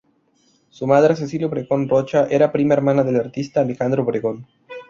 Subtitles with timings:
[0.71, 4.47] Su madre, Cecilia Obregón Rocha, era prima hermana del artista Alejandro Obregón.